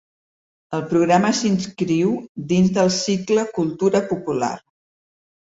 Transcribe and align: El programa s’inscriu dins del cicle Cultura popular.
El 0.77 0.85
programa 0.93 1.29
s’inscriu 1.41 2.15
dins 2.53 2.73
del 2.79 2.91
cicle 2.97 3.47
Cultura 3.59 4.05
popular. 4.15 4.53